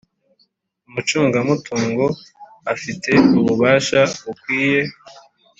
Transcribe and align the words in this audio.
Umucungamutungo 0.87 2.05
afite 2.73 3.11
ububasha 3.39 4.01
bukwiye 4.23 4.81